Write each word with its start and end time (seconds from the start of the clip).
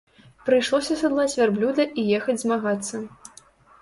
Прыйшлося 0.45 0.95
сядлаць 1.01 1.35
вярблюда 1.41 1.85
і 2.05 2.07
ехаць 2.21 2.39
змагацца. 2.45 2.95